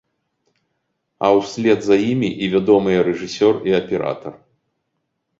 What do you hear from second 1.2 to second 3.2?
А ў след за імі і вядомыя